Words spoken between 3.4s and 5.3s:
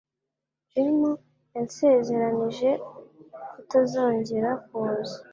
kutazongera kuza